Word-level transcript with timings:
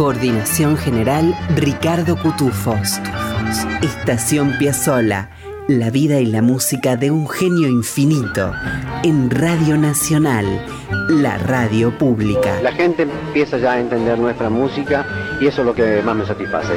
Coordinación 0.00 0.78
general 0.78 1.36
Ricardo 1.56 2.16
Cutufos. 2.16 2.98
Estación 3.82 4.56
Piazzola. 4.58 5.28
La 5.68 5.90
vida 5.90 6.20
y 6.20 6.24
la 6.24 6.40
música 6.40 6.96
de 6.96 7.10
un 7.10 7.28
genio 7.28 7.68
infinito. 7.68 8.50
En 9.02 9.28
Radio 9.28 9.76
Nacional, 9.76 10.46
la 11.10 11.36
radio 11.36 11.90
pública. 11.98 12.62
La 12.62 12.72
gente 12.72 13.02
empieza 13.02 13.58
ya 13.58 13.72
a 13.72 13.80
entender 13.80 14.18
nuestra 14.18 14.48
música 14.48 15.04
y 15.38 15.48
eso 15.48 15.60
es 15.60 15.66
lo 15.66 15.74
que 15.74 16.00
más 16.00 16.16
me 16.16 16.24
satisface. 16.24 16.72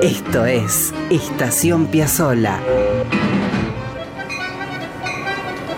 Esto 0.00 0.46
es 0.46 0.94
Estación 1.10 1.88
Piazzola. 1.88 2.60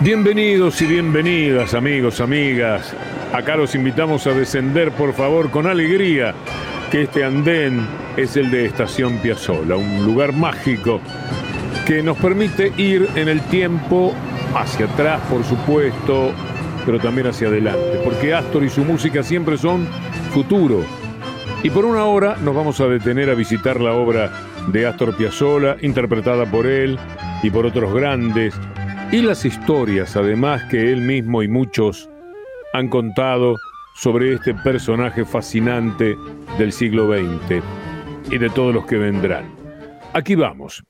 Bienvenidos 0.01 0.79
y 0.83 0.85
bienvenidas 0.85 1.73
amigos, 1.73 2.21
amigas. 2.21 2.93
Acá 3.33 3.55
los 3.55 3.73
invitamos 3.73 4.27
a 4.27 4.33
descender 4.33 4.91
por 4.91 5.13
favor 5.13 5.49
con 5.49 5.65
alegría 5.65 6.35
que 6.91 7.03
este 7.03 7.23
andén 7.23 7.87
es 8.17 8.35
el 8.35 8.51
de 8.51 8.65
Estación 8.65 9.17
Piazzola, 9.19 9.77
un 9.77 10.05
lugar 10.05 10.33
mágico 10.33 10.99
que 11.87 12.03
nos 12.03 12.17
permite 12.17 12.73
ir 12.75 13.07
en 13.15 13.29
el 13.29 13.39
tiempo 13.43 14.13
hacia 14.53 14.87
atrás, 14.87 15.21
por 15.29 15.41
supuesto, 15.45 16.33
pero 16.85 16.99
también 16.99 17.27
hacia 17.27 17.47
adelante, 17.47 18.01
porque 18.03 18.33
Astor 18.33 18.65
y 18.65 18.69
su 18.69 18.83
música 18.83 19.23
siempre 19.23 19.57
son 19.57 19.87
futuro. 20.33 20.83
Y 21.63 21.69
por 21.69 21.85
una 21.85 22.03
hora 22.03 22.35
nos 22.43 22.53
vamos 22.53 22.81
a 22.81 22.87
detener 22.87 23.29
a 23.29 23.35
visitar 23.35 23.79
la 23.79 23.93
obra 23.93 24.29
de 24.67 24.85
Astor 24.85 25.15
Piazzolla, 25.15 25.77
interpretada 25.81 26.45
por 26.45 26.67
él 26.67 26.99
y 27.41 27.49
por 27.49 27.65
otros 27.65 27.93
grandes, 27.93 28.53
y 29.13 29.21
las 29.21 29.45
historias 29.45 30.17
además 30.17 30.63
que 30.65 30.91
él 30.91 31.01
mismo 31.01 31.41
y 31.41 31.47
muchos 31.47 32.09
han 32.73 32.89
contado 32.89 33.55
sobre 33.95 34.33
este 34.33 34.53
personaje 34.53 35.25
fascinante 35.25 36.15
del 36.57 36.71
siglo 36.71 37.13
XX 37.13 37.63
y 38.31 38.37
de 38.37 38.49
todos 38.49 38.73
los 38.73 38.85
que 38.85 38.97
vendrán. 38.97 39.45
Aquí 40.13 40.35
vamos. 40.35 40.83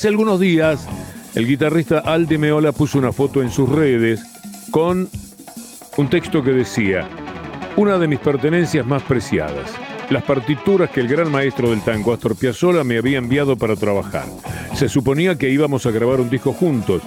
Hace 0.00 0.08
algunos 0.08 0.40
días, 0.40 0.88
el 1.34 1.46
guitarrista 1.46 1.98
Aldi 1.98 2.38
Meola 2.38 2.72
puso 2.72 2.96
una 2.96 3.12
foto 3.12 3.42
en 3.42 3.50
sus 3.50 3.68
redes 3.68 4.22
con 4.70 5.10
un 5.98 6.08
texto 6.08 6.42
que 6.42 6.52
decía, 6.52 7.06
una 7.76 7.98
de 7.98 8.08
mis 8.08 8.18
pertenencias 8.18 8.86
más 8.86 9.02
preciadas, 9.02 9.70
las 10.08 10.22
partituras 10.22 10.88
que 10.88 11.00
el 11.00 11.08
gran 11.08 11.30
maestro 11.30 11.68
del 11.68 11.82
tango 11.82 12.14
Astor 12.14 12.34
Piazzolla 12.34 12.82
me 12.82 12.96
había 12.96 13.18
enviado 13.18 13.56
para 13.58 13.76
trabajar. 13.76 14.24
Se 14.72 14.88
suponía 14.88 15.36
que 15.36 15.50
íbamos 15.50 15.84
a 15.84 15.90
grabar 15.90 16.22
un 16.22 16.30
disco 16.30 16.54
juntos. 16.54 17.02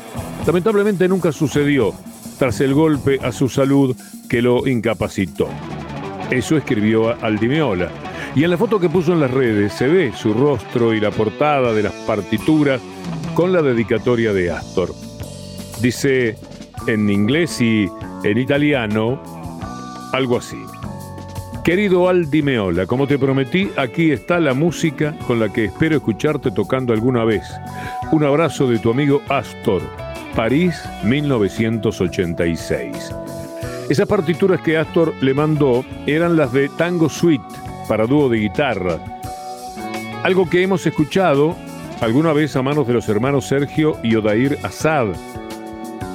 Lamentablemente 0.45 1.07
nunca 1.07 1.31
sucedió, 1.31 1.95
tras 2.37 2.61
el 2.61 2.75
golpe 2.75 3.17
a 3.23 3.31
su 3.31 3.49
salud 3.49 3.97
que 4.29 4.43
lo 4.43 4.67
incapacitó. 4.67 5.49
Eso 6.29 6.57
escribió 6.57 7.19
Aldi 7.25 7.47
Meola. 7.47 7.89
Y 8.35 8.43
en 8.43 8.49
la 8.49 8.57
foto 8.57 8.79
que 8.79 8.89
puso 8.89 9.13
en 9.13 9.19
las 9.19 9.29
redes 9.29 9.73
se 9.73 9.87
ve 9.87 10.11
su 10.15 10.33
rostro 10.33 10.91
y 10.93 10.99
la 10.99 11.11
portada 11.11 11.71
de 11.71 11.83
las 11.83 11.93
partituras 11.93 12.81
con 13.35 13.53
la 13.53 13.61
dedicatoria 13.61 14.33
de 14.33 14.49
Astor. 14.49 14.89
Dice 15.81 16.35
en 16.87 17.11
inglés 17.11 17.61
y 17.61 17.87
en 18.23 18.37
italiano 18.37 19.21
algo 20.13 20.37
así. 20.37 20.57
Querido 21.63 22.09
Aldi 22.09 22.41
Meola, 22.41 22.87
como 22.87 23.05
te 23.07 23.19
prometí, 23.19 23.69
aquí 23.77 24.11
está 24.11 24.39
la 24.39 24.55
música 24.55 25.15
con 25.27 25.39
la 25.39 25.53
que 25.53 25.65
espero 25.65 25.95
escucharte 25.95 26.49
tocando 26.51 26.91
alguna 26.91 27.23
vez. 27.23 27.43
Un 28.11 28.23
abrazo 28.23 28.67
de 28.67 28.79
tu 28.79 28.89
amigo 28.89 29.21
Astor, 29.29 29.83
París 30.35 30.81
1986. 31.03 33.13
Esas 33.89 34.07
partituras 34.07 34.61
que 34.61 34.77
Astor 34.77 35.13
le 35.21 35.33
mandó 35.33 35.85
eran 36.07 36.35
las 36.35 36.51
de 36.51 36.69
Tango 36.69 37.09
Suite 37.09 37.43
para 37.87 38.07
dúo 38.07 38.29
de 38.29 38.39
guitarra. 38.39 38.99
Algo 40.23 40.49
que 40.49 40.63
hemos 40.63 40.85
escuchado 40.85 41.55
alguna 42.01 42.33
vez 42.33 42.55
a 42.55 42.61
manos 42.61 42.87
de 42.87 42.93
los 42.93 43.07
hermanos 43.09 43.47
Sergio 43.47 43.97
y 44.03 44.15
Odair 44.15 44.57
Assad, 44.63 45.07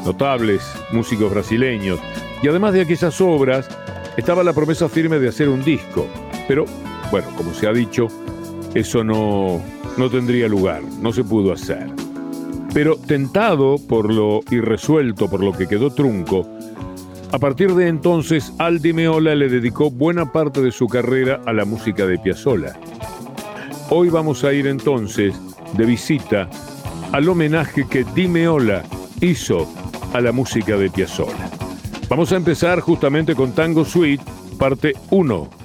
notables 0.05 0.63
músicos 0.93 1.31
brasileños. 1.31 1.99
Y 2.43 2.49
además 2.49 2.75
de 2.75 2.83
aquellas 2.83 3.21
obras, 3.21 3.69
estaba 4.17 4.45
la 4.45 4.53
promesa 4.53 4.89
firme 4.89 5.19
de 5.19 5.29
hacer 5.29 5.49
un 5.49 5.65
disco. 5.65 6.07
Pero, 6.47 6.65
bueno, 7.11 7.29
como 7.37 7.53
se 7.55 7.67
ha 7.67 7.73
dicho, 7.73 8.09
eso 8.75 9.05
no, 9.05 9.61
no 9.97 10.11
tendría 10.11 10.49
lugar, 10.49 10.83
no 11.01 11.13
se 11.13 11.25
pudo 11.25 11.53
hacer. 11.53 11.87
Pero 12.75 12.97
tentado 12.97 13.77
por 13.89 14.13
lo 14.13 14.41
irresuelto, 14.51 15.29
por 15.29 15.43
lo 15.43 15.53
que 15.53 15.67
quedó 15.67 15.91
trunco, 15.91 16.47
a 17.31 17.39
partir 17.39 17.75
de 17.75 17.89
entonces, 17.89 18.53
Aldi 18.59 18.93
Meola 18.93 19.35
le 19.35 19.49
dedicó 19.49 19.91
buena 19.91 20.33
parte 20.33 20.63
de 20.63 20.73
su 20.73 20.87
carrera 20.87 21.41
a 21.47 21.53
la 21.53 21.65
música 21.65 22.07
de 22.07 22.19
Piazzolla. 22.19 22.79
Hoy 23.91 24.09
vamos 24.09 24.45
a 24.45 24.53
ir 24.53 24.67
entonces 24.67 25.35
de 25.75 25.85
visita 25.85 26.49
al 27.13 27.29
homenaje 27.29 27.87
que 27.87 28.05
Di 28.15 28.29
Meola 28.29 28.85
hizo 29.21 29.69
a 30.13 30.21
la 30.21 30.33
música 30.33 30.77
de 30.77 30.91
Piazzolla. 30.91 31.51
Vamos 32.09 32.33
a 32.33 32.37
empezar 32.37 32.81
justamente 32.81 33.35
con 33.35 33.53
Tango 33.53 33.85
Suite, 33.85 34.25
parte 34.59 34.95
1. 35.11 35.58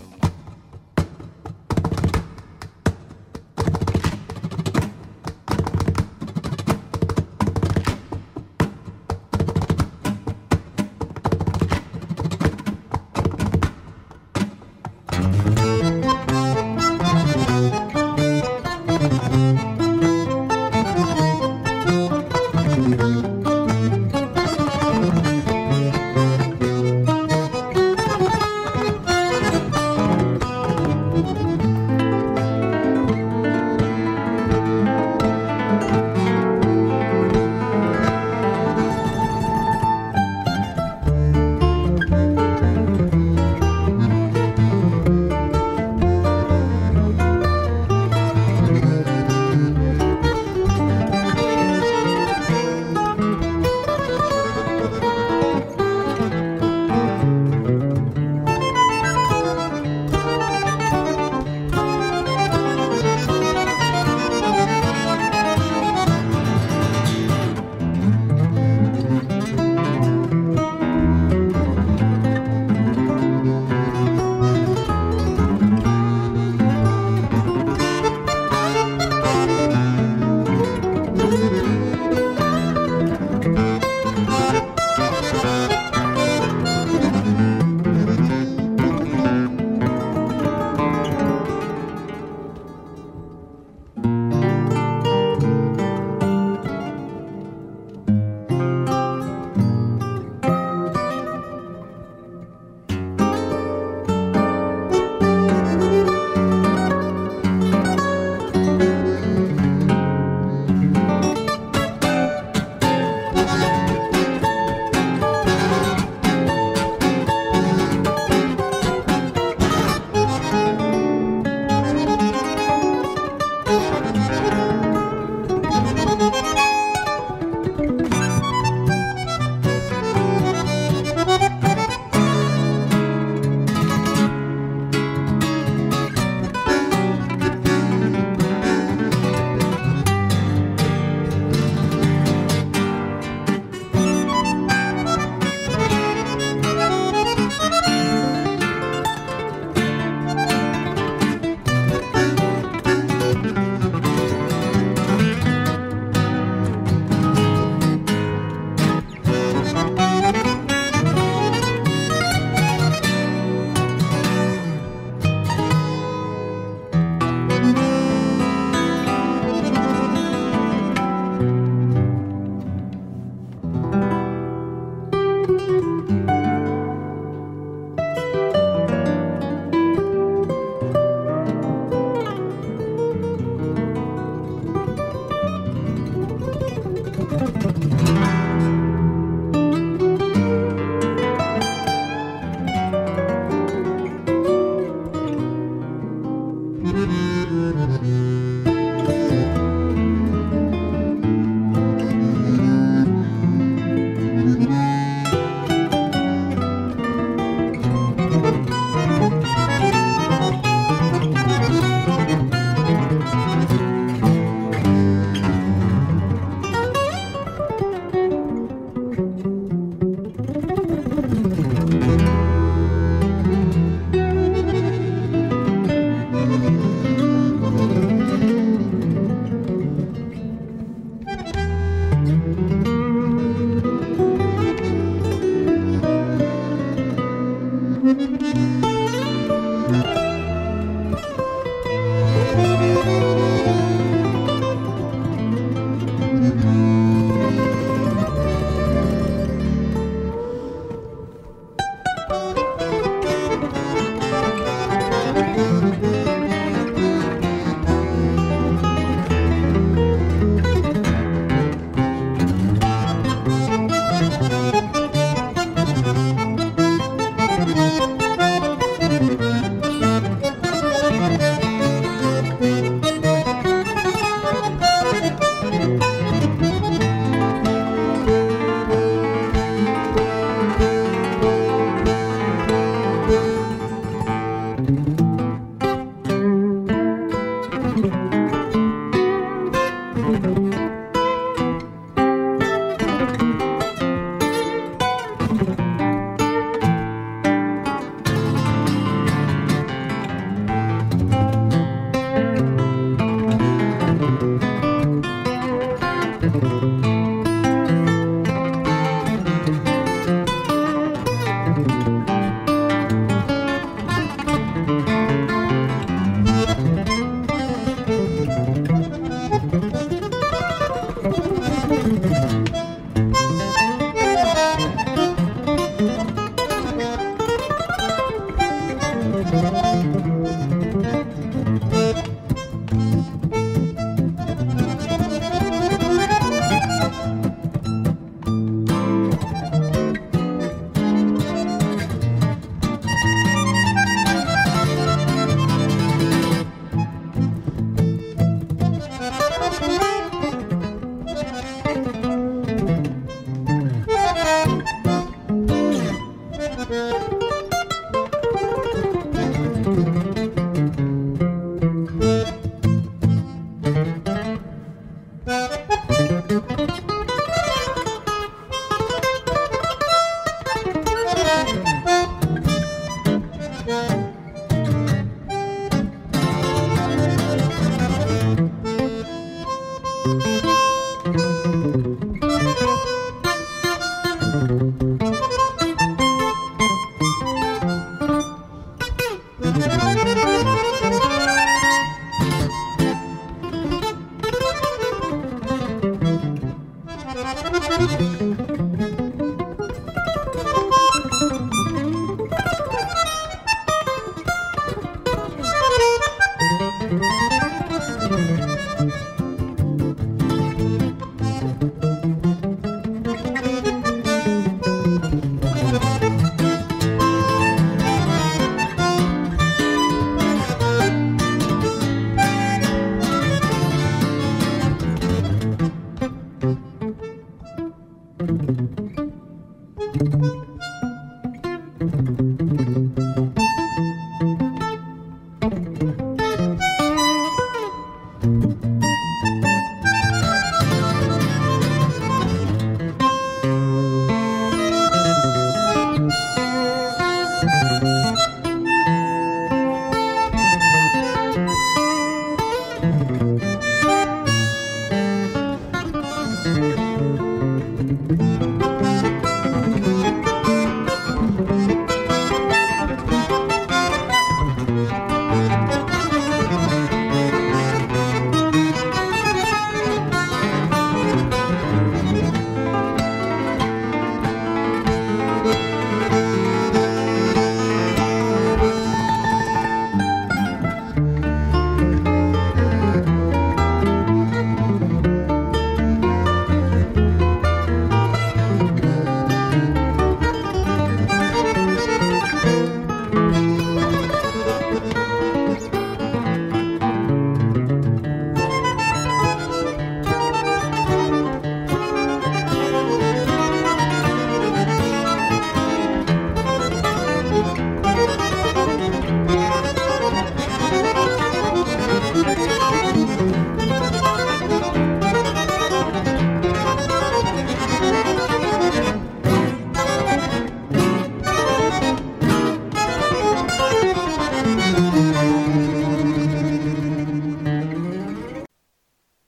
Música 356.89 357.32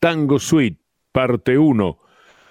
Tango 0.05 0.38
Suite, 0.38 0.79
parte 1.12 1.57
1, 1.57 2.00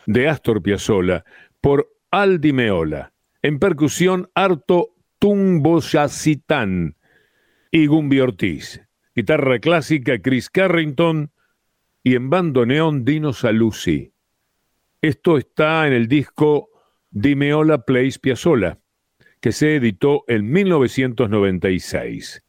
de 0.06 0.28
Astor 0.28 0.60
Piazzolla, 0.60 1.24
por 1.60 1.88
Aldi 2.10 2.52
Meola. 2.52 3.12
En 3.42 3.60
percusión, 3.60 4.28
Arto 4.34 4.96
Tumboyacitán 5.20 6.96
y 7.70 7.86
Gumbi 7.86 8.18
Ortiz. 8.18 8.82
Guitarra 9.14 9.60
clásica, 9.60 10.20
Chris 10.20 10.50
Carrington. 10.50 11.30
Y 12.02 12.16
en 12.16 12.28
bandoneón, 12.28 13.04
Dino 13.04 13.32
Saluzzi. 13.32 14.12
Esto 15.00 15.38
está 15.38 15.86
en 15.86 15.92
el 15.92 16.08
disco 16.08 16.70
Dimeola 17.12 17.84
Plays 17.84 18.18
Piazzolla, 18.18 18.80
que 19.40 19.52
se 19.52 19.76
editó 19.76 20.24
en 20.26 20.50
1996. 20.50 22.44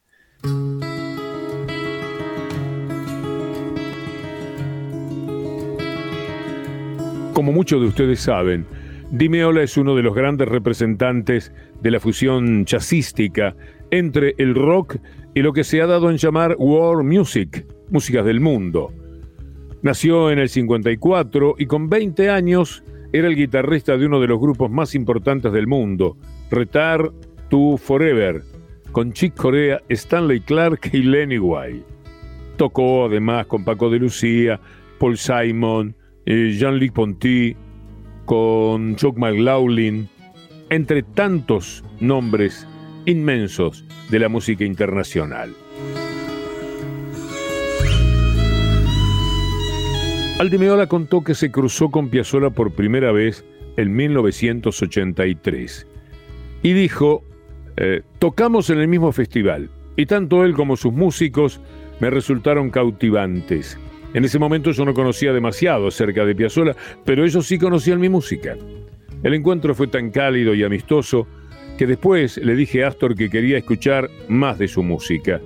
Como 7.36 7.52
muchos 7.52 7.82
de 7.82 7.88
ustedes 7.88 8.22
saben, 8.22 8.66
Dimeola 9.12 9.62
es 9.62 9.76
uno 9.76 9.94
de 9.94 10.02
los 10.02 10.16
grandes 10.16 10.48
representantes 10.48 11.52
de 11.82 11.92
la 11.92 12.00
fusión 12.00 12.64
jazzística 12.64 13.58
entre 13.92 14.36
el 14.38 14.56
rock 14.56 14.96
y 15.34 15.42
lo 15.42 15.52
que 15.52 15.66
se 15.66 15.82
ha 15.82 15.86
dado 15.86 16.10
en 16.10 16.16
llamar 16.16 16.56
world 16.58 17.06
music, 17.06 17.66
músicas 17.90 18.24
del 18.24 18.40
mundo. 18.40 18.94
Nació 19.82 20.32
en 20.32 20.40
el 20.40 20.48
54 20.48 21.56
y 21.58 21.66
con 21.66 21.90
20 21.90 22.30
años 22.30 22.86
era 23.12 23.28
el 23.28 23.36
guitarrista 23.36 23.98
de 23.98 24.06
uno 24.06 24.22
de 24.22 24.28
los 24.28 24.40
grupos 24.40 24.72
más 24.72 24.96
importantes 24.96 25.52
del 25.52 25.68
mundo, 25.68 26.16
Retar 26.50 27.12
to 27.50 27.76
Forever, 27.76 28.44
con 28.94 29.12
Chick 29.12 29.36
Corea, 29.36 29.82
Stanley 29.90 30.40
Clark 30.40 30.90
y 30.94 31.00
Lenny 31.00 31.38
White. 31.38 31.84
Tocó 32.56 33.08
además 33.08 33.46
con 33.48 33.66
Paco 33.66 33.90
de 33.90 34.00
Lucía, 34.00 34.58
Paul 35.00 35.18
Simon, 35.18 35.94
Jean-Luc 36.26 36.92
Ponty, 36.92 37.56
con 38.26 38.96
Chuck 38.96 39.18
McLaughlin, 39.18 40.10
entre 40.70 41.04
tantos 41.04 41.84
nombres 42.00 42.68
inmensos 43.06 43.86
de 44.10 44.20
la 44.20 44.30
música 44.30 44.66
internacional. 44.66 45.54
Aldimeola 50.40 50.88
contó 50.88 51.24
que 51.24 51.34
se 51.34 51.50
cruzó 51.50 51.90
con 51.92 52.10
Piazzolla 52.10 52.50
por 52.50 52.72
primera 52.74 53.12
vez 53.14 53.46
en 53.78 53.96
1983 53.96 55.88
y 56.62 56.74
dijo, 56.74 57.24
eh, 57.78 58.02
tocamos 58.20 58.70
en 58.70 58.80
el 58.80 58.88
mismo 58.88 59.12
festival 59.14 59.70
y 59.96 60.08
tanto 60.08 60.44
él 60.44 60.54
como 60.54 60.76
sus 60.76 60.92
músicos 60.92 61.62
me 62.00 62.10
resultaron 62.10 62.70
cautivantes. 62.70 63.80
En 64.16 64.24
ese 64.24 64.40
momento 64.40 64.72
yo 64.72 64.86
no 64.86 64.94
conocía 64.94 65.34
demasiado 65.34 65.88
acerca 65.88 66.24
de 66.24 66.34
Piazzolla, 66.34 66.74
pero 67.04 67.26
ellos 67.26 67.46
sí 67.46 67.60
conocían 67.60 68.00
mi 68.00 68.08
música. 68.08 68.56
El 69.22 69.34
encuentro 69.34 69.76
fue 69.76 69.88
tan 69.88 70.10
cálido 70.10 70.54
y 70.54 70.64
amistoso 70.64 71.28
que 71.78 71.86
después 71.86 72.38
le 72.38 72.56
dije 72.56 72.86
a 72.86 72.88
Astor 72.88 73.14
que 73.14 73.30
quería 73.30 73.58
escuchar 73.58 74.10
más 74.30 74.58
de 74.58 74.70
su 74.70 74.84
música. 74.84 75.42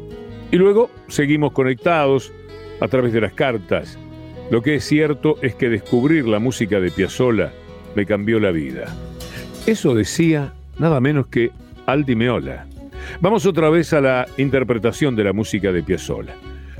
Y 0.51 0.57
luego 0.57 0.91
seguimos 1.07 1.51
conectados 1.51 2.31
a 2.79 2.87
través 2.87 3.11
de 3.11 3.21
las 3.21 3.33
cartas. 3.33 3.97
Lo 4.51 4.61
que 4.61 4.75
es 4.75 4.83
cierto 4.83 5.37
es 5.41 5.55
que 5.55 5.67
descubrir 5.67 6.27
la 6.27 6.37
música 6.37 6.79
de 6.79 6.91
Piazzolla 6.91 7.51
me 7.95 8.05
cambió 8.05 8.39
la 8.39 8.51
vida. 8.51 8.95
Eso 9.65 9.95
decía 9.95 10.53
nada 10.77 11.01
menos 11.01 11.25
que 11.25 11.49
Aldi 11.87 12.15
Meola. 12.15 12.67
Vamos 13.19 13.47
otra 13.47 13.71
vez 13.71 13.93
a 13.93 14.01
la 14.01 14.27
interpretación 14.37 15.15
de 15.15 15.23
la 15.23 15.33
música 15.33 15.71
de 15.71 15.81
Piazzolla. 15.81 16.35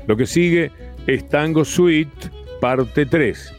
Lo 0.06 0.16
que 0.16 0.26
sigue 0.26 0.70
es 1.06 1.28
Tango 1.28 1.64
Suite, 1.64 2.30
parte 2.60 3.06
3. 3.06 3.54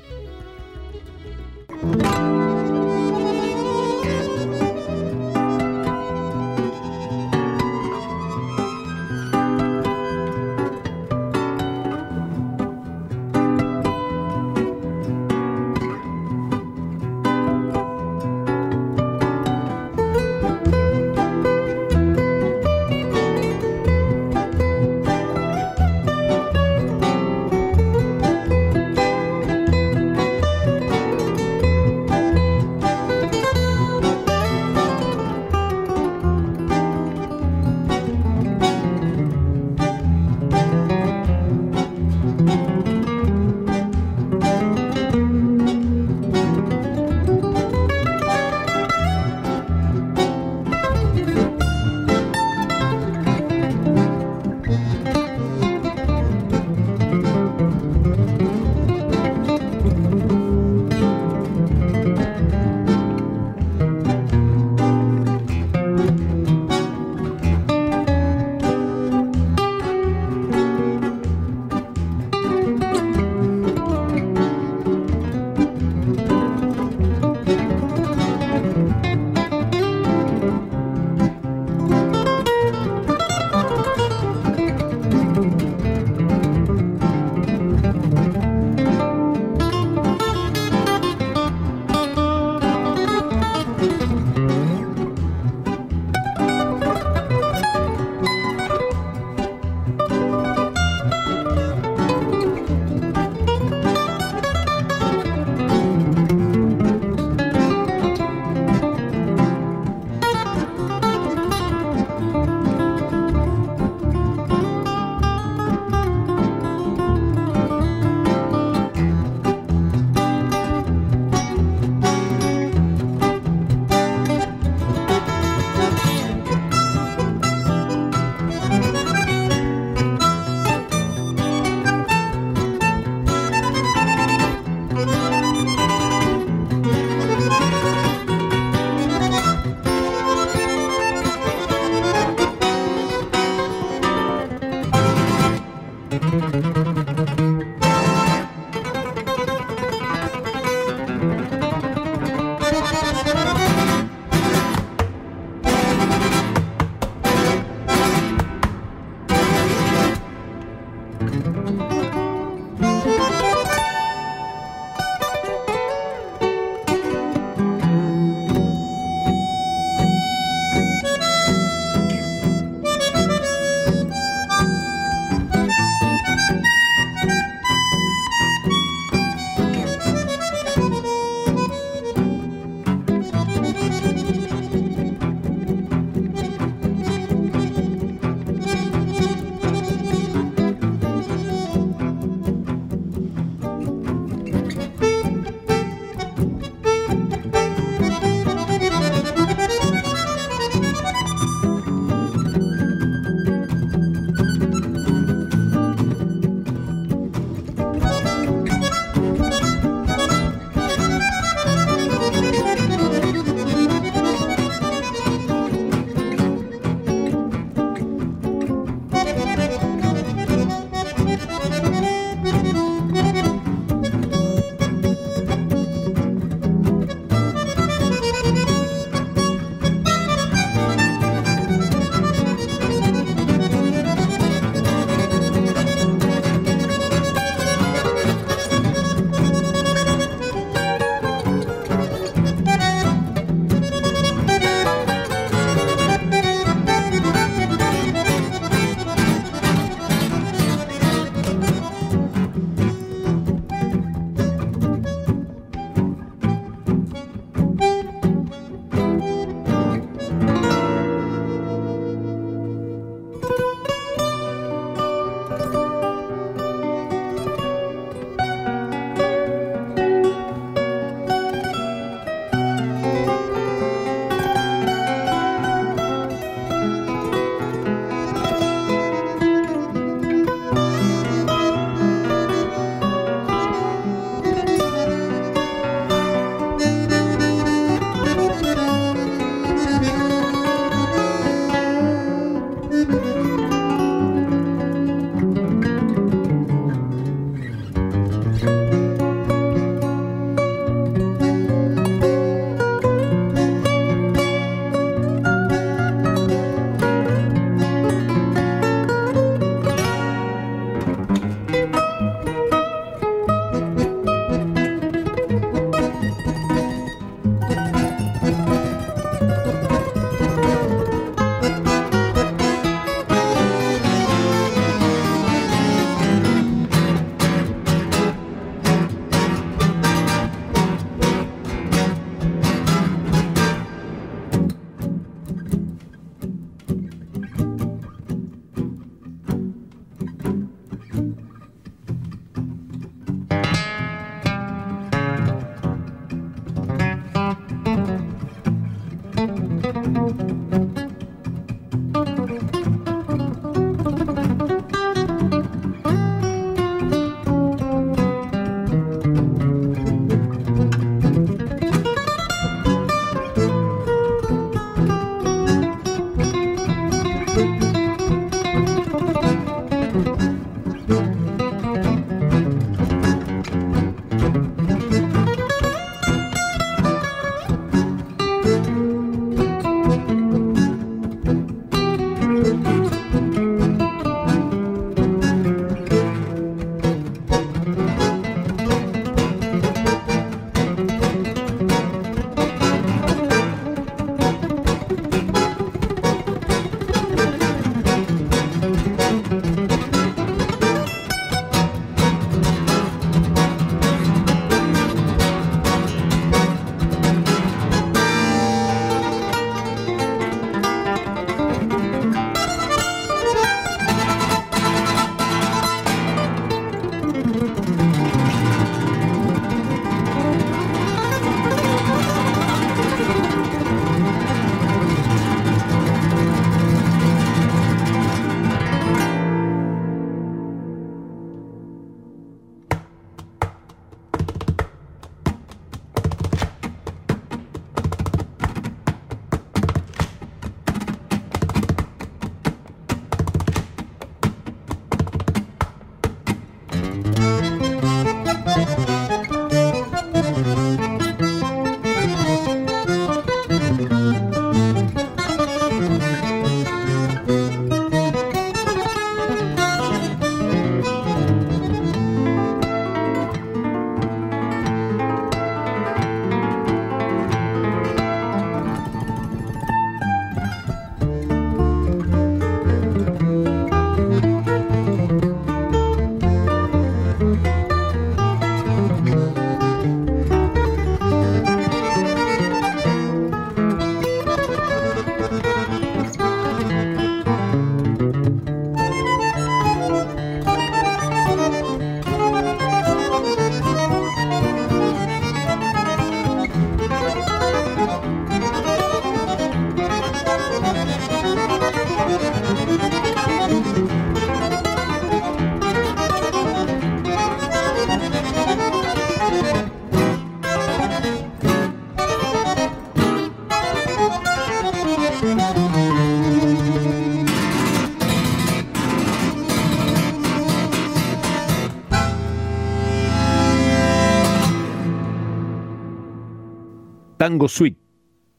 Tango 527.61 527.69
Suite, 527.69 528.01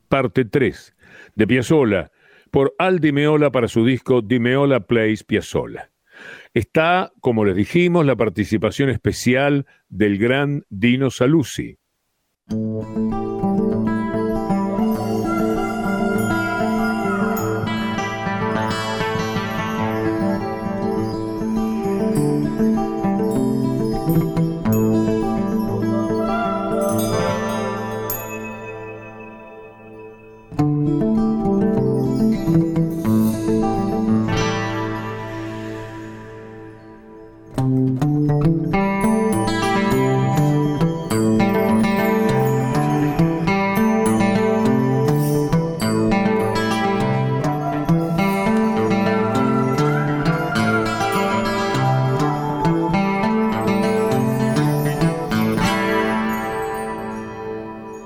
parte 0.09 0.45
3, 0.45 0.95
de 1.35 1.47
Piazzolla, 1.49 2.13
por 2.53 2.73
Al 2.79 3.01
Di 3.01 3.11
Meola 3.11 3.51
para 3.51 3.67
su 3.67 3.85
disco 3.85 4.23
Di 4.23 4.39
Meola 4.39 4.79
Plays 4.79 5.25
Piazzolla. 5.25 5.91
Está, 6.55 7.11
como 7.21 7.45
les 7.45 7.57
dijimos, 7.57 8.07
la 8.07 8.15
participación 8.15 8.91
especial 8.91 9.67
del 9.89 10.19
gran 10.19 10.63
Dino 10.69 11.11
Saluzzi. 11.11 11.79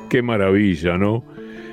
Qué 0.08 0.22
maravilla, 0.22 0.96
¿no? 0.96 1.24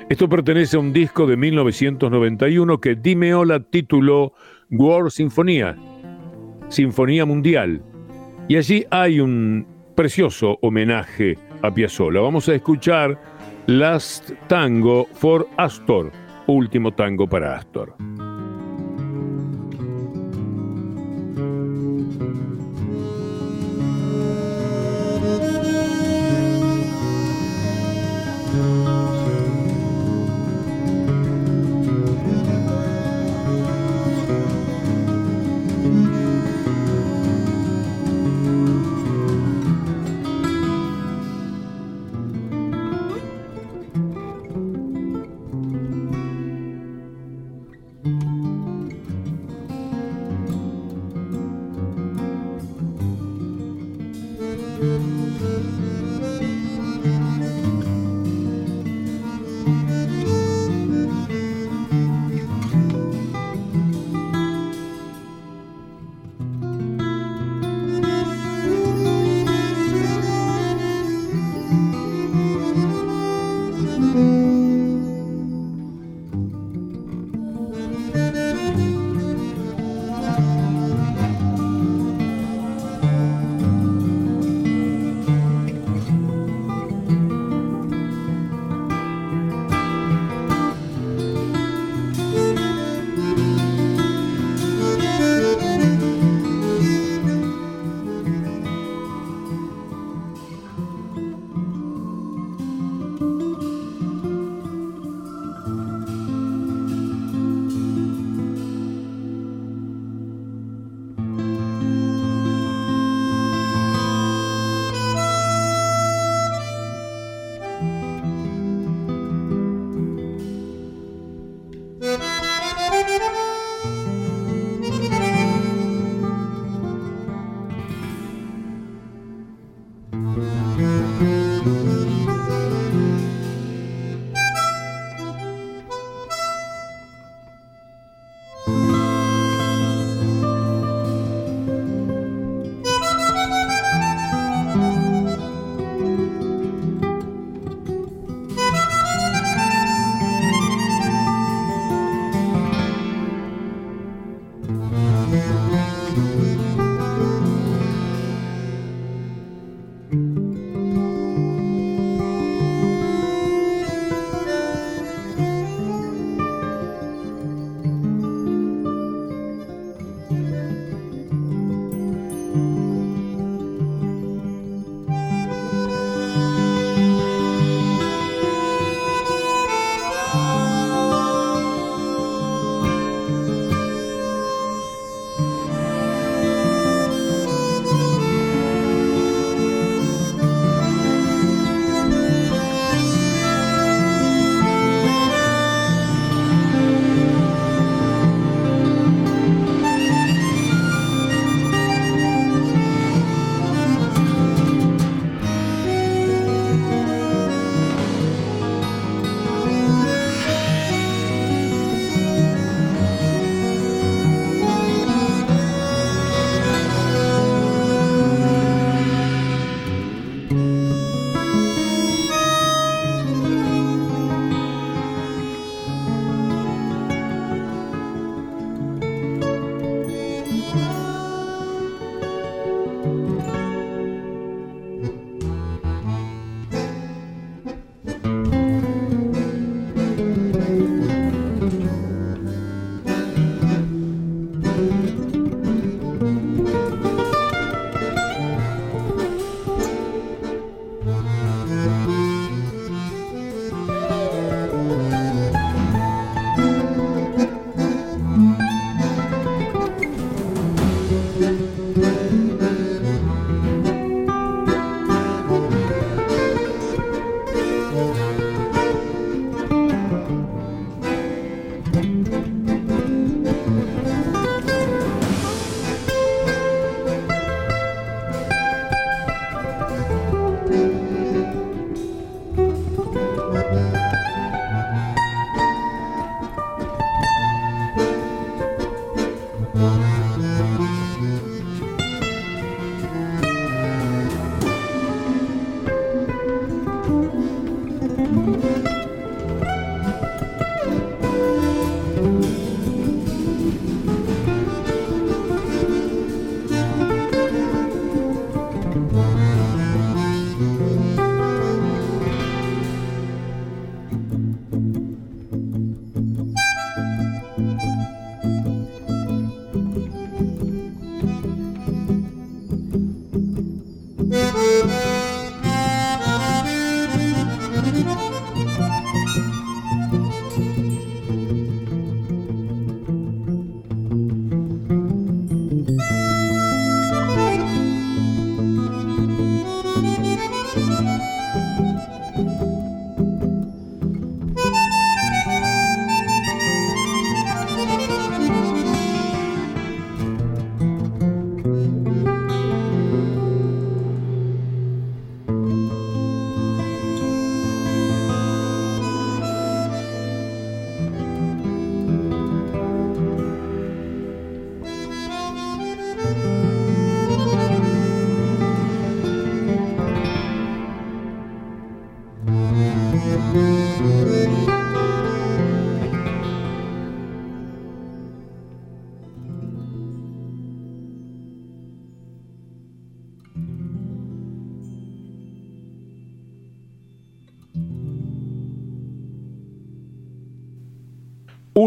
Esto 0.08 0.28
pertenece 0.28 0.76
a 0.76 0.80
un 0.80 0.92
disco 0.92 1.26
de 1.26 1.36
1991 1.36 2.80
que 2.80 2.94
Di 2.94 3.16
Meola 3.16 3.60
tituló 3.60 4.34
World 4.70 5.10
Sinfonía, 5.10 5.76
Sinfonía 6.68 7.24
Mundial. 7.24 7.82
Y 8.48 8.56
allí 8.56 8.84
hay 8.90 9.20
un 9.20 9.66
precioso 9.94 10.58
homenaje 10.60 11.38
a 11.62 11.72
Piazzolla. 11.72 12.20
Vamos 12.20 12.48
a 12.48 12.54
escuchar 12.54 13.18
Last 13.66 14.32
Tango 14.48 15.06
for 15.12 15.48
Astor, 15.56 16.12
último 16.46 16.92
tango 16.92 17.26
para 17.26 17.56
Astor. 17.56 17.94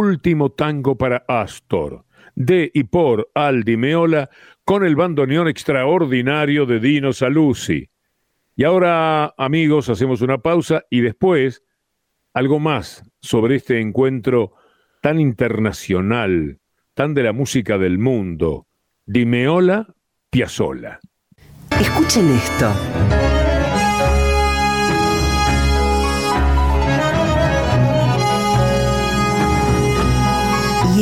Último 0.07 0.51
tango 0.51 0.97
para 0.97 1.23
Astor, 1.27 2.05
de 2.35 2.71
y 2.73 2.83
por 2.85 3.29
Aldi 3.33 3.77
Meola, 3.77 4.29
con 4.65 4.85
el 4.85 4.95
bandoneón 4.95 5.47
extraordinario 5.47 6.65
de 6.65 6.79
Dino 6.79 7.13
Saluzzi. 7.13 7.89
Y 8.55 8.63
ahora, 8.63 9.33
amigos, 9.37 9.89
hacemos 9.89 10.21
una 10.21 10.39
pausa 10.39 10.83
y 10.89 11.01
después 11.01 11.63
algo 12.33 12.59
más 12.59 13.03
sobre 13.21 13.55
este 13.55 13.79
encuentro 13.79 14.53
tan 15.01 15.19
internacional, 15.19 16.59
tan 16.93 17.13
de 17.13 17.23
la 17.23 17.33
música 17.33 17.77
del 17.77 17.99
mundo, 17.99 18.67
Dimeola 19.05 19.93
Piazzolla. 20.29 20.99
Escuchen 21.79 22.29
esto. 22.29 23.26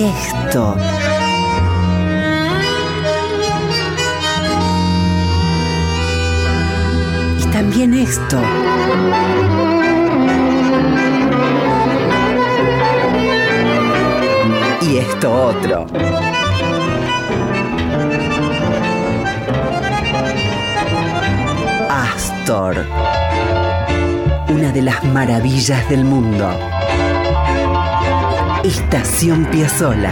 Esto. 0.05 0.77
Y 7.39 7.45
también 7.51 7.93
esto. 7.95 8.39
Y 14.81 14.97
esto 14.97 15.33
otro. 15.33 15.85
Astor. 21.89 22.85
Una 24.49 24.71
de 24.71 24.81
las 24.83 25.03
maravillas 25.05 25.89
del 25.89 26.05
mundo. 26.05 26.74
Estación 28.65 29.45
Piazzola. 29.51 30.09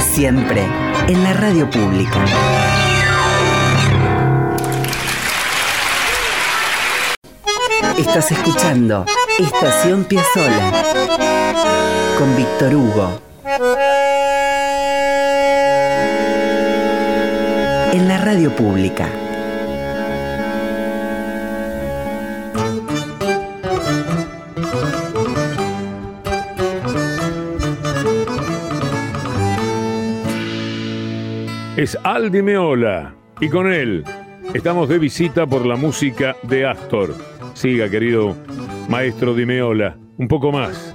Siempre 0.00 0.66
en 1.06 1.22
la 1.22 1.32
radio 1.32 1.70
pública. 1.70 2.24
Estás 7.96 8.32
escuchando 8.32 9.06
Estación 9.38 10.02
Piazzola 10.06 10.72
con 12.18 12.34
Víctor 12.34 12.74
Hugo. 12.74 13.20
En 17.92 18.08
la 18.08 18.18
radio 18.18 18.56
pública. 18.56 19.08
Es 31.78 31.96
Aldi 32.02 32.42
Meola 32.42 33.14
y 33.40 33.48
con 33.48 33.72
él 33.72 34.02
estamos 34.52 34.88
de 34.88 34.98
visita 34.98 35.46
por 35.46 35.64
la 35.64 35.76
música 35.76 36.34
de 36.42 36.66
Astor. 36.66 37.14
Siga, 37.54 37.88
querido 37.88 38.34
maestro 38.88 39.32
Di 39.32 39.46
Meola, 39.46 39.96
un 40.16 40.26
poco 40.26 40.50
más. 40.50 40.92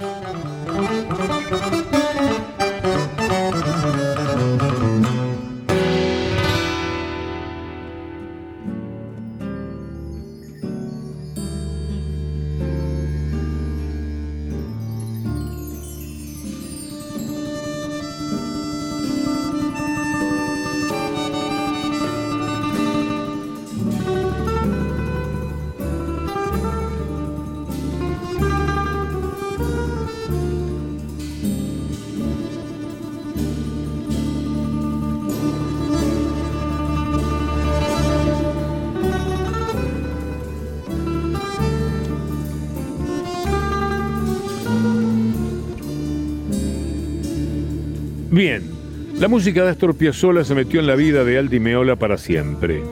La 49.24 49.28
música 49.28 49.64
de 49.64 49.70
Astor 49.70 49.96
Piazzolla 49.96 50.44
se 50.44 50.54
metió 50.54 50.80
en 50.80 50.86
la 50.86 50.96
vida 50.96 51.24
de 51.24 51.38
Aldi 51.38 51.58
Meola 51.58 51.96
para 51.96 52.18
siempre. 52.18 52.82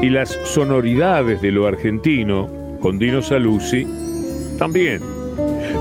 Y 0.00 0.10
las 0.10 0.28
sonoridades 0.44 1.42
de 1.42 1.50
lo 1.50 1.66
argentino, 1.66 2.78
con 2.80 3.00
Dino 3.00 3.20
Saluzzi, 3.20 3.84
también. 4.60 5.00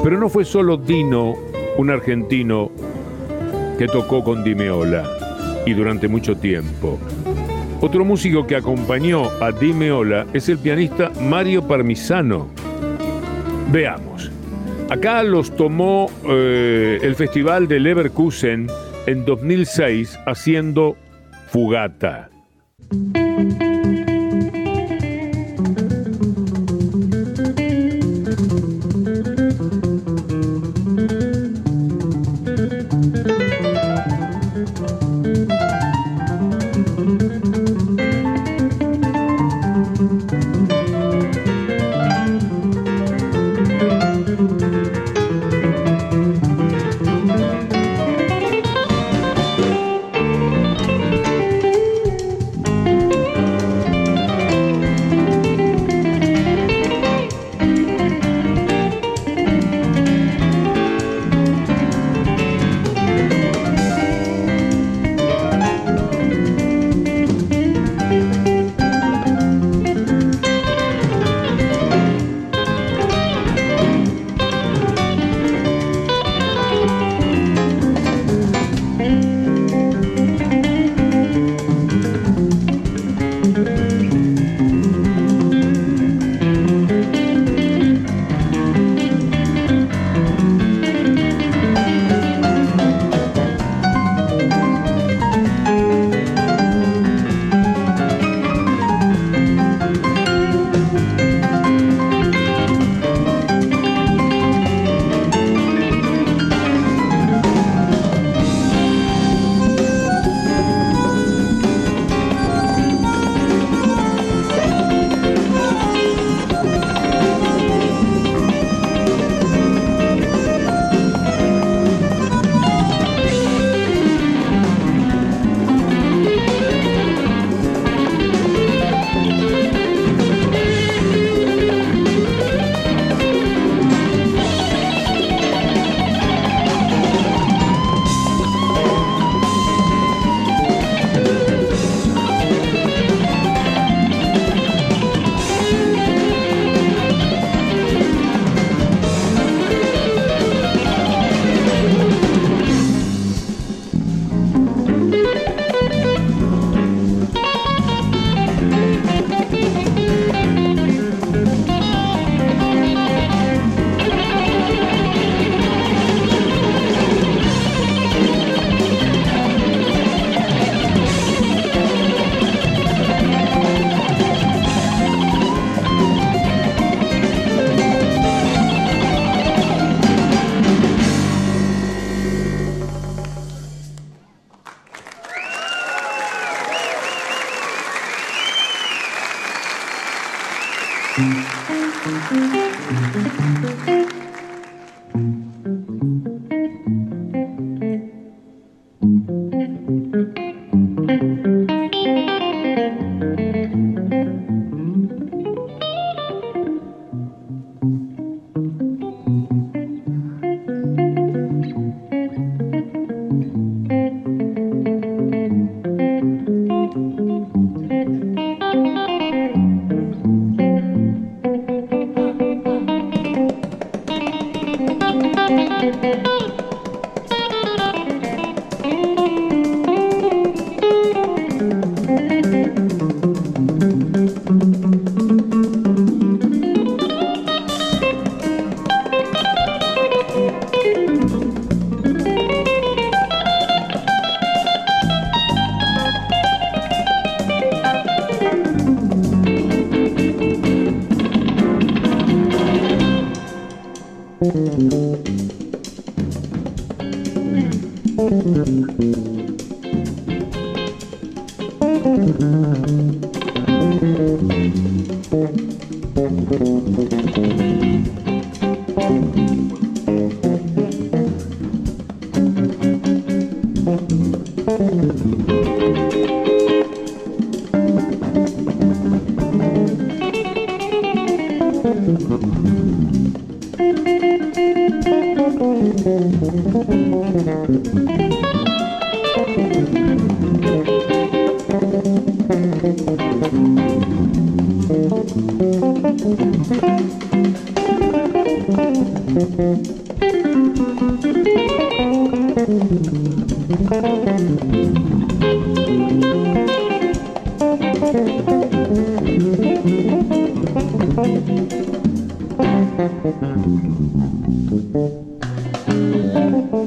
Pero 0.04 0.18
no 0.18 0.28
fue 0.28 0.44
solo 0.44 0.78
Dino, 0.78 1.36
un 1.78 1.92
argentino, 1.92 2.72
que 3.78 3.86
tocó 3.86 4.24
con 4.24 4.44
Di 4.44 4.56
Meola, 4.56 5.08
y 5.68 5.74
durante 5.74 6.08
mucho 6.08 6.36
tiempo. 6.36 6.98
Otro 7.80 8.04
músico 8.04 8.48
que 8.48 8.56
acompañó 8.56 9.30
a 9.40 9.52
Di 9.52 9.72
Meola 9.72 10.26
es 10.34 10.50
el 10.50 10.58
pianista 10.58 11.12
Mario 11.22 11.68
Parmisano. 11.68 12.48
Veamos. 13.72 14.32
Acá 14.90 15.22
los 15.22 15.56
tomó 15.56 16.10
eh, 16.28 16.98
el 17.04 17.14
Festival 17.14 17.68
de 17.68 17.80
Leverkusen 17.80 18.66
en 19.08 19.26
2006 19.26 20.20
haciendo 20.26 20.96
Fugata. 21.50 22.30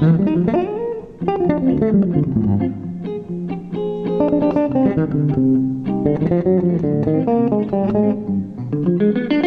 Thank 0.00 0.50
you. 9.32 9.39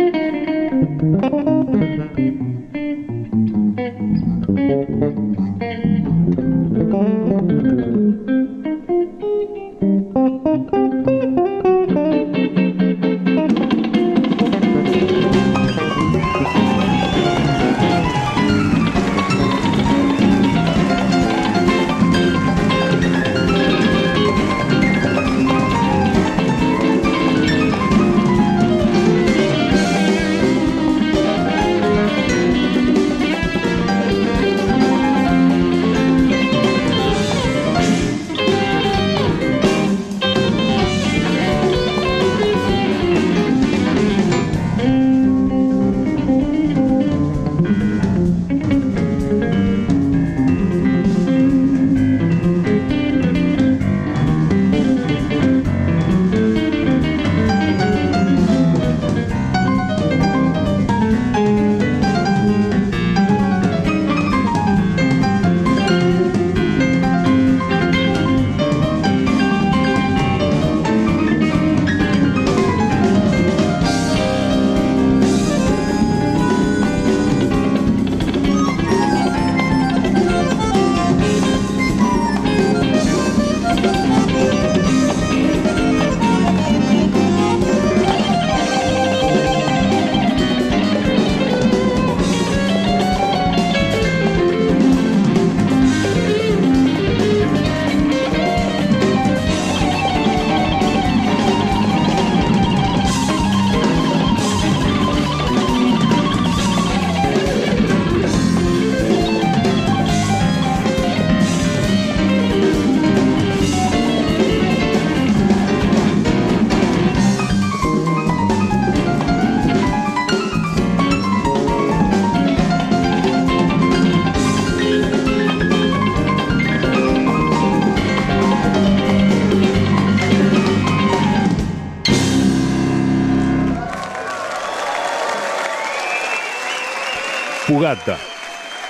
Fugata 137.93 138.17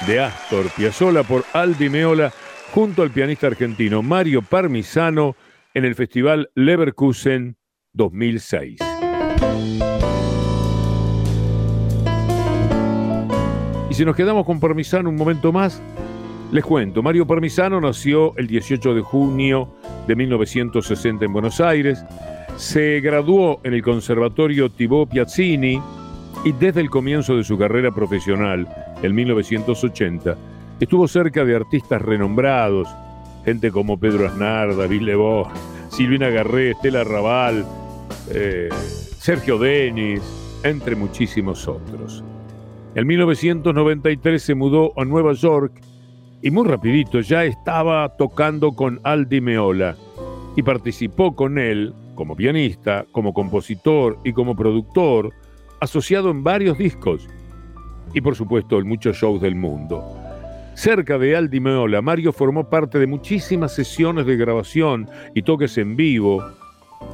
de 0.07 0.19
Astor 0.21 0.69
Piazzolla 0.69 1.23
por 1.23 1.43
Aldi 1.53 1.89
Meola 1.89 2.31
junto 2.73 3.01
al 3.01 3.11
pianista 3.11 3.47
argentino 3.47 4.01
Mario 4.01 4.41
Parmisano 4.41 5.35
en 5.73 5.83
el 5.83 5.95
Festival 5.95 6.49
Leverkusen 6.55 7.57
2006. 7.93 8.79
Y 13.89 13.93
si 13.93 14.05
nos 14.05 14.15
quedamos 14.15 14.45
con 14.45 14.59
Parmisano 14.59 15.09
un 15.09 15.15
momento 15.15 15.51
más, 15.51 15.81
les 16.51 16.63
cuento, 16.63 17.03
Mario 17.03 17.27
Parmisano 17.27 17.81
nació 17.81 18.35
el 18.37 18.47
18 18.47 18.95
de 18.95 19.01
junio 19.01 19.73
de 20.07 20.15
1960 20.15 21.25
en 21.25 21.33
Buenos 21.33 21.59
Aires, 21.59 22.03
se 22.55 23.01
graduó 23.01 23.59
en 23.63 23.73
el 23.73 23.81
Conservatorio 23.81 24.69
Thibaut 24.69 25.09
Piazzini 25.09 25.81
y 26.45 26.51
desde 26.53 26.81
el 26.81 26.89
comienzo 26.89 27.37
de 27.37 27.43
su 27.43 27.57
carrera 27.57 27.91
profesional, 27.91 28.67
en 29.03 29.13
1980, 29.13 30.37
estuvo 30.79 31.07
cerca 31.07 31.45
de 31.45 31.55
artistas 31.55 32.01
renombrados, 32.01 32.87
gente 33.45 33.69
como 33.69 33.99
Pedro 33.99 34.27
Aznar, 34.27 34.75
David 34.75 35.01
Lebó, 35.01 35.49
Silvina 35.89 36.29
Garré, 36.29 36.71
Estela 36.71 37.03
Raval, 37.03 37.65
eh, 38.31 38.69
Sergio 39.19 39.57
Denis, 39.59 40.21
entre 40.63 40.95
muchísimos 40.95 41.67
otros. 41.67 42.23
En 42.95 43.05
1993 43.05 44.41
se 44.41 44.55
mudó 44.55 44.93
a 44.97 45.03
Nueva 45.03 45.33
York 45.33 45.81
y 46.41 46.51
muy 46.51 46.67
rapidito 46.67 47.19
ya 47.19 47.43
estaba 47.43 48.15
tocando 48.17 48.73
con 48.73 48.99
Aldi 49.03 49.41
Meola 49.41 49.97
y 50.55 50.63
participó 50.63 51.35
con 51.35 51.57
él 51.57 51.93
como 52.15 52.35
pianista, 52.35 53.05
como 53.11 53.33
compositor 53.33 54.17
y 54.23 54.33
como 54.33 54.55
productor, 54.55 55.31
asociado 55.81 56.29
en 56.29 56.43
varios 56.43 56.77
discos 56.77 57.27
y 58.13 58.21
por 58.21 58.35
supuesto 58.35 58.79
en 58.79 58.87
muchos 58.87 59.17
shows 59.17 59.41
del 59.41 59.55
mundo. 59.55 60.03
Cerca 60.75 61.17
de 61.17 61.35
Aldi 61.35 61.59
Meola, 61.59 62.01
Mario 62.01 62.33
formó 62.33 62.69
parte 62.69 62.97
de 62.97 63.07
muchísimas 63.07 63.75
sesiones 63.75 64.25
de 64.25 64.37
grabación 64.37 65.07
y 65.35 65.43
toques 65.43 65.77
en 65.77 65.95
vivo 65.95 66.43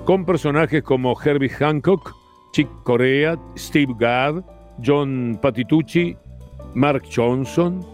con 0.06 0.26
personajes 0.26 0.82
como 0.84 1.20
Herbie 1.20 1.50
Hancock, 1.50 2.16
Chick 2.54 2.70
Corea, 2.84 3.38
Steve 3.58 3.94
Gadd, 4.00 4.44
John 4.84 5.38
Patitucci, 5.42 6.16
Mark 6.74 7.04
Johnson, 7.14 7.86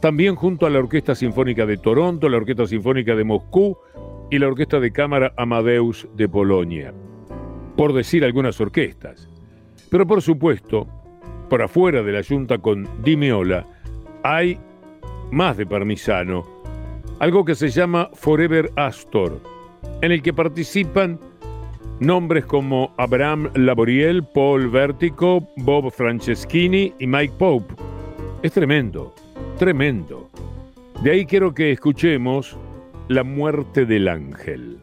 también 0.00 0.34
junto 0.34 0.66
a 0.66 0.70
la 0.70 0.80
Orquesta 0.80 1.14
Sinfónica 1.14 1.64
de 1.64 1.78
Toronto, 1.78 2.28
la 2.28 2.36
Orquesta 2.36 2.66
Sinfónica 2.66 3.14
de 3.14 3.24
Moscú 3.24 3.78
y 4.30 4.38
la 4.38 4.48
Orquesta 4.48 4.78
de 4.80 4.92
Cámara 4.92 5.32
Amadeus 5.36 6.06
de 6.16 6.28
Polonia, 6.28 6.92
por 7.76 7.92
decir 7.92 8.24
algunas 8.24 8.60
orquestas. 8.60 9.28
Pero 9.90 10.06
por 10.06 10.20
supuesto, 10.20 10.86
por 11.52 11.60
afuera 11.60 12.02
de 12.02 12.12
la 12.12 12.24
Junta 12.24 12.56
con 12.56 12.88
Dimeola, 13.04 13.66
hay 14.22 14.58
más 15.30 15.54
de 15.58 15.66
Parmisano, 15.66 16.46
algo 17.18 17.44
que 17.44 17.54
se 17.54 17.68
llama 17.68 18.08
Forever 18.14 18.72
Astor, 18.76 19.38
en 20.00 20.12
el 20.12 20.22
que 20.22 20.32
participan 20.32 21.20
Nombres 22.00 22.46
como 22.46 22.94
Abraham 22.96 23.50
Laboriel, 23.54 24.24
Paul 24.32 24.70
Vertico, 24.70 25.46
Bob 25.58 25.92
Franceschini 25.92 26.94
y 26.98 27.06
Mike 27.06 27.34
Pope. 27.36 27.74
Es 28.42 28.52
tremendo, 28.52 29.14
tremendo. 29.58 30.30
De 31.02 31.10
ahí 31.10 31.26
quiero 31.26 31.52
que 31.52 31.70
escuchemos 31.70 32.56
La 33.08 33.24
muerte 33.24 33.84
del 33.84 34.08
ángel. 34.08 34.78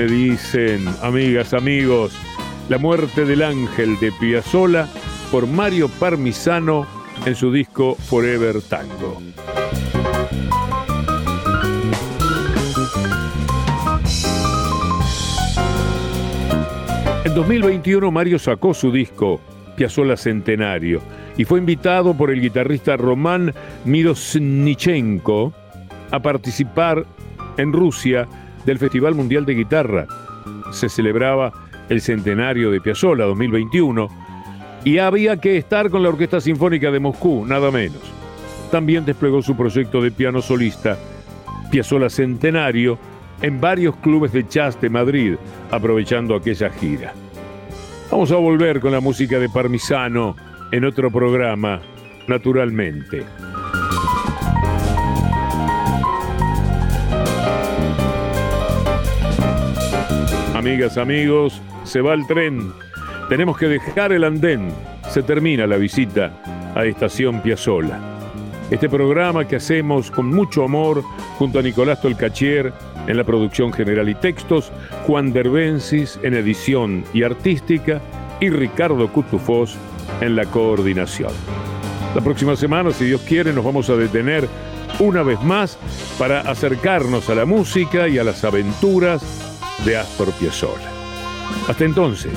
Me 0.00 0.06
dicen, 0.06 0.88
amigas, 1.02 1.52
amigos, 1.52 2.18
La 2.70 2.78
muerte 2.78 3.26
del 3.26 3.42
ángel 3.42 4.00
de 4.00 4.10
Piazzolla 4.12 4.88
por 5.30 5.46
Mario 5.46 5.90
Parmisano 5.90 6.86
en 7.26 7.34
su 7.34 7.52
disco 7.52 7.96
Forever 7.96 8.62
Tango. 8.62 9.20
En 17.24 17.34
2021 17.34 18.10
Mario 18.10 18.38
sacó 18.38 18.72
su 18.72 18.90
disco 18.90 19.38
Piazzolla 19.76 20.16
Centenario 20.16 21.02
y 21.36 21.44
fue 21.44 21.58
invitado 21.58 22.16
por 22.16 22.30
el 22.30 22.40
guitarrista 22.40 22.96
Román 22.96 23.52
Mirosnichenko 23.84 25.52
a 26.10 26.20
participar 26.20 27.04
en 27.58 27.74
Rusia 27.74 28.26
del 28.64 28.78
Festival 28.78 29.14
Mundial 29.14 29.44
de 29.44 29.54
Guitarra. 29.54 30.06
Se 30.72 30.88
celebraba 30.88 31.52
el 31.88 32.00
centenario 32.00 32.70
de 32.70 32.80
Piazzolla 32.80 33.24
2021 33.24 34.08
y 34.84 34.98
había 34.98 35.36
que 35.36 35.56
estar 35.56 35.90
con 35.90 36.02
la 36.02 36.08
Orquesta 36.08 36.40
Sinfónica 36.40 36.90
de 36.90 37.00
Moscú, 37.00 37.44
nada 37.46 37.70
menos. 37.70 38.00
También 38.70 39.04
desplegó 39.04 39.42
su 39.42 39.56
proyecto 39.56 40.00
de 40.00 40.10
piano 40.10 40.40
solista, 40.40 40.96
Piazzolla 41.70 42.08
Centenario, 42.08 42.98
en 43.42 43.60
varios 43.60 43.96
clubes 43.96 44.32
de 44.32 44.44
jazz 44.48 44.80
de 44.80 44.90
Madrid, 44.90 45.36
aprovechando 45.70 46.34
aquella 46.34 46.70
gira. 46.70 47.12
Vamos 48.10 48.30
a 48.32 48.36
volver 48.36 48.80
con 48.80 48.92
la 48.92 49.00
música 49.00 49.38
de 49.38 49.48
Parmisano 49.48 50.36
en 50.72 50.84
otro 50.84 51.10
programa, 51.10 51.80
naturalmente. 52.26 53.24
Amigas, 60.60 60.98
amigos, 60.98 61.62
se 61.84 62.02
va 62.02 62.12
el 62.12 62.26
tren. 62.26 62.70
Tenemos 63.30 63.56
que 63.56 63.66
dejar 63.66 64.12
el 64.12 64.24
andén. 64.24 64.68
Se 65.08 65.22
termina 65.22 65.66
la 65.66 65.78
visita 65.78 66.34
a 66.74 66.84
Estación 66.84 67.40
Piazzola. 67.40 67.98
Este 68.70 68.86
programa 68.86 69.48
que 69.48 69.56
hacemos 69.56 70.10
con 70.10 70.26
mucho 70.26 70.62
amor 70.62 71.02
junto 71.38 71.60
a 71.60 71.62
Nicolás 71.62 72.02
Tolcachier 72.02 72.74
en 73.06 73.16
la 73.16 73.24
producción 73.24 73.72
general 73.72 74.10
y 74.10 74.14
textos, 74.14 74.70
Juan 75.06 75.32
Derbensis 75.32 76.20
en 76.22 76.34
edición 76.34 77.04
y 77.14 77.22
artística 77.22 77.98
y 78.38 78.50
Ricardo 78.50 79.10
Cutufós 79.10 79.78
en 80.20 80.36
la 80.36 80.44
coordinación. 80.44 81.32
La 82.14 82.20
próxima 82.20 82.54
semana, 82.54 82.90
si 82.90 83.06
Dios 83.06 83.22
quiere, 83.22 83.54
nos 83.54 83.64
vamos 83.64 83.88
a 83.88 83.96
detener 83.96 84.46
una 84.98 85.22
vez 85.22 85.42
más 85.42 85.78
para 86.18 86.42
acercarnos 86.42 87.30
a 87.30 87.34
la 87.34 87.46
música 87.46 88.08
y 88.08 88.18
a 88.18 88.24
las 88.24 88.44
aventuras 88.44 89.49
de 89.84 89.96
Astor 89.96 90.32
Piazzolla. 90.32 90.90
Hasta 91.68 91.84
entonces. 91.84 92.32